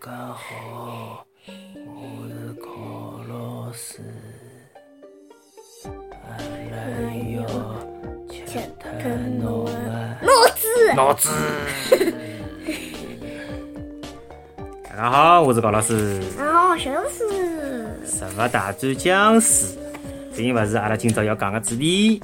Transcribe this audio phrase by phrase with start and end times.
[0.00, 1.24] 大家好，
[1.86, 2.68] 我是高
[3.28, 4.00] 老师。
[6.22, 6.36] 阿
[6.70, 6.76] 拉
[7.34, 7.42] 要
[8.28, 8.88] 吃脱
[9.40, 9.70] 侬个
[10.22, 11.30] 脑子，脑子。
[14.88, 16.20] 大家好，我是高老师。
[16.38, 19.76] 然后小老师，食物大战僵尸，
[20.36, 22.22] 并勿是阿拉今朝要讲个主题。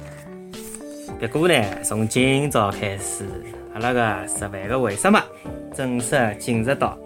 [1.19, 3.25] 不过呢，从今朝开始，
[3.73, 5.21] 阿拉个十万个为什么
[5.75, 6.97] 正式进入到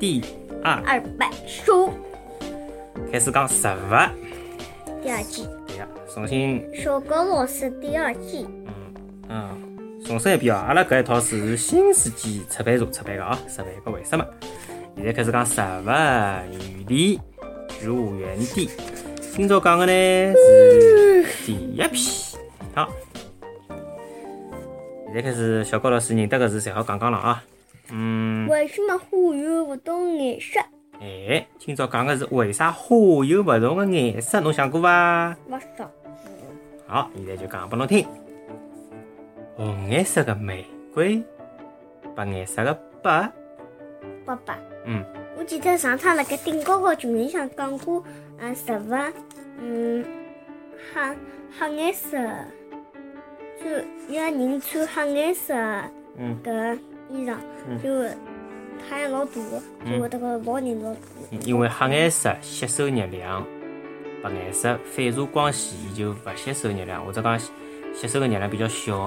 [0.00, 0.22] 第
[0.64, 1.92] 二二百书
[3.12, 5.02] 开始讲食物。
[5.02, 8.72] 第二季，对呀，重新小高老师第二季，嗯
[9.28, 14.24] 嗯，重申一遍啊，阿拉搿一套书是新世纪出版社出版的啊，十万个为什么？
[14.96, 17.20] 现在开始讲食物原理、
[17.68, 18.70] 植物园地。
[19.32, 19.92] 今朝讲个呢
[20.34, 21.94] 是第一篇，
[22.74, 22.88] 好。
[25.08, 27.44] 现在开始，小高老师认得个字侪好讲讲了啊。
[27.92, 30.60] 嗯，为什么花有不同颜色？
[31.00, 35.36] 哎，今朝讲个是为啥花有勿同个颜色，侬想过伐？
[35.48, 35.90] 不少，
[36.86, 38.06] 好，现在就讲拨侬听。
[39.56, 41.22] 红颜色的玫瑰，
[42.14, 43.30] 白颜色的白，
[44.24, 44.58] 爸爸。
[44.84, 45.04] 嗯，
[45.36, 48.02] 我记得上趟辣盖顶高高群里向讲过，
[48.38, 48.94] 嗯，食物，
[49.58, 50.04] 嗯，
[50.94, 51.16] 黑
[51.58, 52.16] 黑颜色，
[53.58, 55.54] 穿一个人穿黑颜色
[56.16, 56.78] 嗯搿
[57.12, 57.36] 衣裳，
[57.82, 57.88] 就
[58.88, 59.32] 太阳老大，
[59.84, 61.00] 就会得个老人老大。
[61.30, 63.46] 嗯因为黑颜色吸收热量，
[64.22, 69.06] 白颜色反射光线，伊就勿吸收热量，或者讲吸收个热量比较小，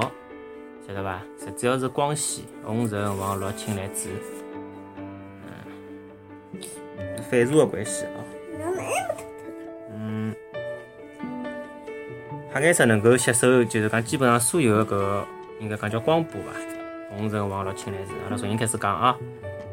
[0.88, 1.22] 晓得伐？
[1.40, 4.10] 实主要是光线，红、橙、黄、绿、青、蓝、紫，
[4.98, 5.44] 嗯，
[7.30, 8.18] 反射个关系啊。
[9.96, 10.34] 嗯，
[12.54, 15.26] 黑颜色能够吸收，就是讲基本上所有的搿个
[15.60, 16.52] 应该讲叫光波伐，
[17.18, 18.12] 红、橙、黄、绿、青、蓝、紫。
[18.26, 19.18] 阿拉重新开始讲啊。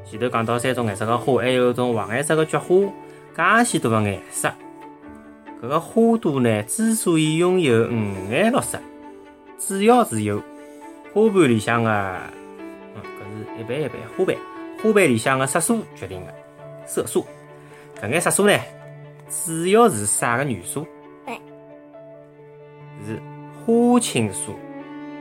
[0.05, 2.67] 前头讲到三种颜色个花，还有一种黄颜色个菊花，
[3.37, 4.51] 介许多个颜色。
[5.63, 8.79] 搿个花朵呢，之所以拥有五颜六色，
[9.59, 10.43] 主要是由
[11.13, 12.17] 花瓣里向个，
[12.95, 14.37] 嗯，搿是一瓣一瓣花瓣，
[14.83, 16.33] 花瓣里向个色素决定个。
[16.87, 17.27] 色素，
[18.01, 18.59] 搿眼色素呢，
[19.29, 20.87] 主要是啥个元素？
[23.07, 23.21] 是
[23.65, 24.55] 花青素，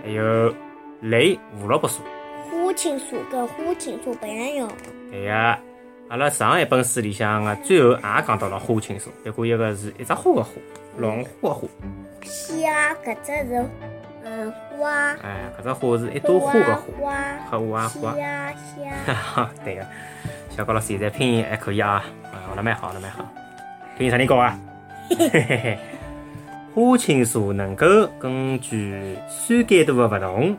[0.03, 0.53] 还有
[1.01, 2.01] 类胡萝卜素。
[2.51, 4.69] 花青素跟花青素不一样，
[5.09, 5.59] 对呀，
[6.09, 10.51] 阿拉上一本书里向个最后也讲到了花青素，不过一个是一只花个花，
[10.97, 11.67] 龙花个花，
[12.23, 13.65] 虾搿只是
[14.23, 14.89] 嗯花，
[15.23, 17.13] 哎，搿只花是一朵花个花，
[17.49, 18.11] 花花啊花。
[19.05, 19.85] 哈 哈，对个，
[20.49, 23.25] 小高老师现在拼音还可以啊，啊，学得蛮好，学得蛮好。
[23.97, 24.59] 拼音啥人教啊？
[25.09, 25.79] 嘿嘿嘿，
[26.75, 27.85] 花青素能够
[28.19, 30.57] 根据酸碱度的勿同，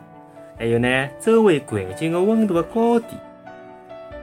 [0.57, 3.17] 还有呢周围环境的温度的高低，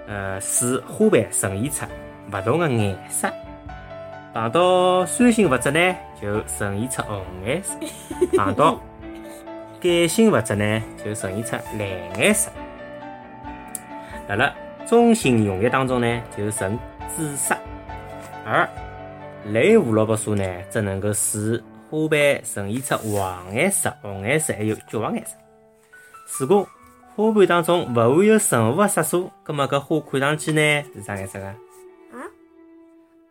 [0.06, 1.86] 呃，使花瓣呈现出
[2.32, 3.28] 勿同的颜色。
[4.34, 7.74] 碰到酸性物质呢，就呈现出红颜色；
[8.36, 8.80] 碰到
[9.80, 12.50] 碱性物质呢，就呈现出蓝颜色。
[14.28, 14.54] 辣辣
[14.86, 16.78] 中性溶液当中呢，就呈
[17.16, 17.56] 紫色，
[18.44, 18.68] 而
[19.46, 25.34] 类胡萝卜素呢，则能够使花瓣呈现出黄颜色、红颜色，还有橘黄颜色。
[26.36, 26.68] 如果
[27.16, 31.46] 花瓣当中勿含有任何的色素，葛么搿花看上去呢是啥颜色个？
[31.46, 31.56] 啊？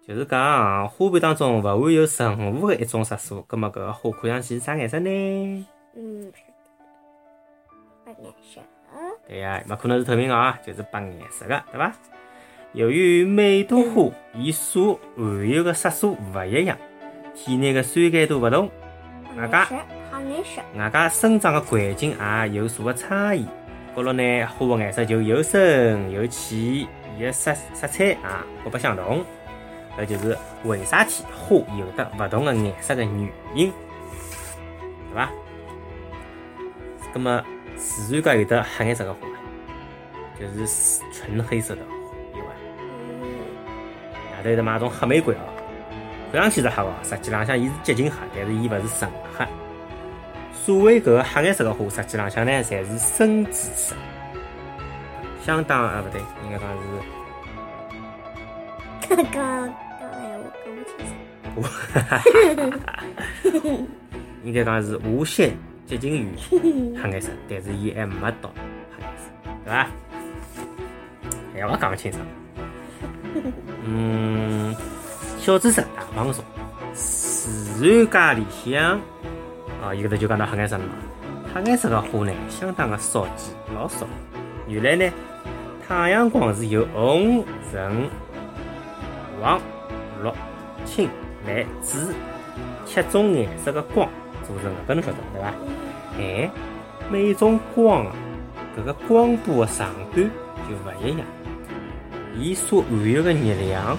[0.05, 5.65] 就是讲花瓣当中勿含有任何的一种色素，葛么搿个花看上去是啥颜色呢？
[5.95, 6.31] 嗯，
[8.05, 8.61] 白颜色，
[9.27, 11.93] 对呀，没可能是透明的啊，就是白颜色的，对伐？
[12.73, 16.77] 由于每朵花伊所含有的色素勿一样，
[17.33, 18.69] 体内的酸碱度勿同，
[19.37, 19.77] 外加黑
[20.21, 23.45] 颜色，外加生长的环境也有所的差异，
[23.95, 26.57] 高头呢花的颜色就有深有浅，
[27.17, 28.17] 伊的色色彩也
[28.63, 29.23] 各不相同。
[29.97, 33.73] 搿就是为啥体花有得勿同的颜色的原因，
[35.11, 35.27] 对伐？
[37.11, 37.43] 葛么
[37.75, 39.19] 自然界有得黑颜色的花，
[40.39, 41.87] 就是纯黑色的伐？
[42.79, 43.27] 嗯，
[44.37, 45.39] 外头有得买种黑玫瑰哦，
[46.31, 49.47] 看上去是黑哦，实际浪向伊是接近黑，但是伊勿是纯黑。
[50.67, 53.95] 所谓搿个黑颜色的花，实际浪向呢，侪是深紫色，
[55.41, 56.77] 相当啊，勿对，应该讲是
[59.07, 60.99] 刚刚刚才我讲不清
[63.53, 63.87] 楚，
[64.43, 65.55] 应该讲是无限
[65.85, 66.27] 接近于
[67.01, 68.51] 黑颜色，但是伊还没到
[68.97, 69.23] 黑颜色，
[69.63, 69.87] 对伐？
[71.55, 72.21] 哎呀，我讲勿清爽。
[73.85, 74.75] 嗯，
[75.39, 76.43] 小知识大放送，
[76.93, 78.99] 自然界里向
[79.83, 80.89] 啊，伊搿搭就讲到黑颜色了嘛。
[81.53, 84.05] 黑颜色的花呢，相当的少见，老少。
[84.67, 85.13] 原来呢，
[85.87, 88.09] 太阳光是由红、橙、
[89.41, 89.59] 黄、
[90.23, 90.31] 绿、
[90.85, 91.09] 青、
[91.45, 92.13] 蓝、紫
[92.85, 94.09] 七种颜色的光
[94.45, 95.53] 组成的，搿侬晓得对伐？
[96.19, 96.51] 哎，
[97.09, 98.11] 每种光啊，
[98.77, 100.29] 搿个光波的长短
[100.67, 101.25] 就勿一样，
[102.35, 103.97] 伊所含有的热量也勿一样。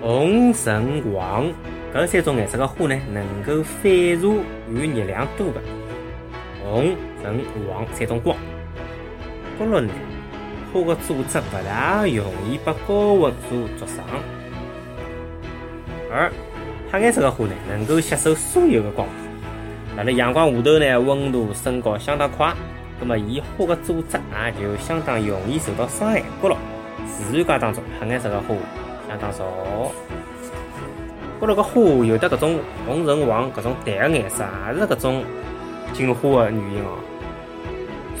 [0.00, 1.46] 红、橙、黄
[1.92, 4.28] 搿三种颜色的花呢，能够反射
[4.68, 5.60] 含热量多的
[6.62, 8.36] 红、橙、黄三种光。
[9.58, 9.92] 不过呢，
[10.72, 14.04] 花的组织勿大容易被高温所灼伤，
[16.12, 16.30] 而
[16.92, 19.08] 黑颜色的花呢，能够吸收所有的光。
[19.96, 22.54] 辣辣阳光下头呢，温度升高相当快，
[23.00, 26.22] 葛末伊花的组织也就相当容易受到伤害。
[26.40, 26.56] 过了，
[27.08, 28.54] 自然界当中黑颜色的花
[29.08, 29.44] 相当少。
[31.40, 35.24] 高头个花有的搿种红、橙、黄搿种淡个颜色，也是搿种
[35.94, 36.98] 进化的原因哦。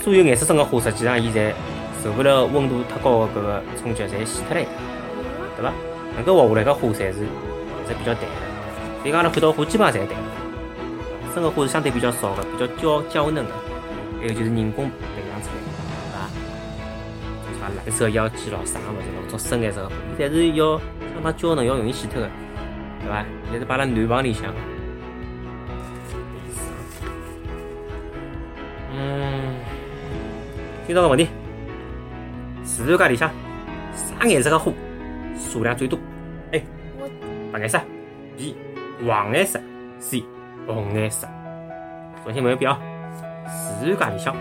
[0.02, 1.52] 所有颜色深个花，实际上伊侪
[2.02, 4.66] 受不了温度太高的搿个冲击，侪死脱了，
[5.54, 5.70] 对伐？
[6.16, 9.02] 能够活下来个花，侪是颜色比较淡的。
[9.02, 10.16] 所以讲，阿拉看到花基本上侪淡。
[11.34, 13.52] 深个花是相对比较少个，比较娇娇嫩个。
[14.18, 15.68] 还有就是人工培养出来的，
[17.52, 17.60] 对伐？
[17.60, 20.78] 啥蓝色妖姬咯，啥物事咯，种深颜色个花，伊侪是要
[21.12, 22.26] 相当娇嫩，要容易死脱个。
[23.00, 23.24] 对伐？
[23.44, 24.52] 现在是摆辣暖房里向。
[28.92, 29.54] 嗯，
[30.86, 31.28] 今朝个问题，
[32.62, 33.30] 自然界里向
[33.94, 34.72] 啥颜色个花
[35.38, 35.98] 数量最多
[36.52, 36.62] ？A.
[37.52, 37.80] 白颜色
[38.36, 38.56] ，B.
[39.06, 39.60] 黄颜色
[39.98, 40.22] ，C.
[40.66, 41.26] 红颜色。
[42.22, 42.78] 重新问一遍啊！
[43.46, 44.36] 自然界里向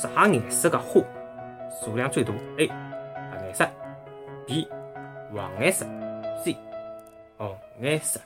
[0.00, 1.02] 啥颜色个花
[1.82, 2.66] 数量最多？A.
[2.68, 3.68] 白颜色
[4.46, 4.66] ，B.
[5.34, 5.84] 黄颜色
[7.78, 8.18] 红颜色。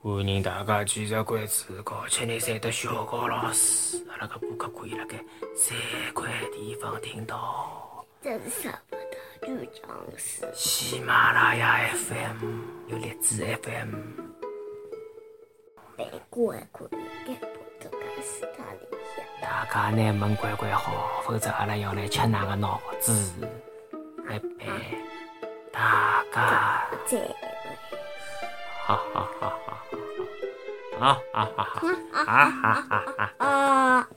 [0.00, 5.16] 欢迎大家继续关注高七廿三的小高老师，阿拉个播客可以辣盖
[5.54, 5.76] 三
[6.14, 10.50] 块地方听到：真舍不得就僵尸。
[10.54, 13.94] 喜马拉雅 FM、有荔枝 FM。
[15.98, 19.24] 美国还可以盖博德加斯塔里向。
[19.42, 23.30] 大家拿门关关好，否则阿拉要来吃㑚个脑子。
[24.26, 24.64] 拜拜，
[25.72, 26.84] 大家。
[27.06, 27.26] 再会。
[28.84, 29.72] 哈哈哈哈
[31.00, 31.00] 哈！
[31.00, 31.80] 啊啊哈哈！
[32.12, 33.20] 啊哈哈哈！
[33.38, 34.08] 啊。